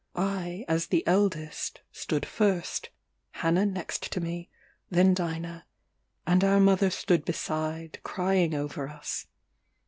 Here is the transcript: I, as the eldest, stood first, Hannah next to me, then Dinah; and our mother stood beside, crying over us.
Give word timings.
I, 0.15 0.65
as 0.67 0.87
the 0.87 1.05
eldest, 1.05 1.81
stood 1.91 2.25
first, 2.25 2.89
Hannah 3.33 3.67
next 3.67 4.11
to 4.13 4.19
me, 4.19 4.49
then 4.89 5.13
Dinah; 5.13 5.67
and 6.25 6.43
our 6.43 6.59
mother 6.59 6.89
stood 6.89 7.23
beside, 7.23 7.99
crying 8.01 8.55
over 8.55 8.89
us. 8.89 9.27